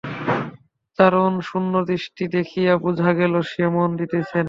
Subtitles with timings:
[0.99, 4.39] চারুর শূন্যদৃষ্টি দেখিয়া বোঝা গেল, সে মন দিতেছে না।